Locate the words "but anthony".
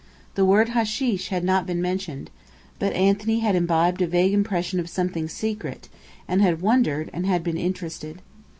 2.79-3.41